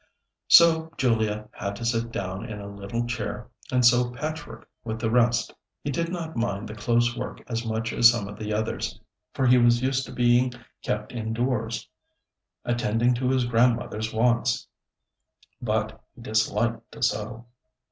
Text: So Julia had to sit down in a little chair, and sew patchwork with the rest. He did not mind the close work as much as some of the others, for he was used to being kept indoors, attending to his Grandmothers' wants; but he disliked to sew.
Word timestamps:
So 0.47 0.91
Julia 0.97 1.47
had 1.51 1.75
to 1.75 1.85
sit 1.85 2.11
down 2.11 2.43
in 2.49 2.59
a 2.59 2.65
little 2.67 3.05
chair, 3.05 3.51
and 3.71 3.85
sew 3.85 4.09
patchwork 4.09 4.67
with 4.83 4.99
the 4.99 5.11
rest. 5.11 5.53
He 5.83 5.91
did 5.91 6.09
not 6.09 6.35
mind 6.35 6.67
the 6.67 6.73
close 6.73 7.15
work 7.15 7.43
as 7.47 7.63
much 7.67 7.93
as 7.93 8.09
some 8.09 8.27
of 8.27 8.35
the 8.39 8.51
others, 8.51 8.99
for 9.35 9.45
he 9.45 9.59
was 9.59 9.83
used 9.83 10.07
to 10.07 10.11
being 10.11 10.53
kept 10.81 11.11
indoors, 11.11 11.87
attending 12.65 13.13
to 13.13 13.29
his 13.29 13.45
Grandmothers' 13.45 14.11
wants; 14.11 14.65
but 15.61 16.01
he 16.15 16.21
disliked 16.23 16.91
to 16.93 17.03
sew. 17.03 17.45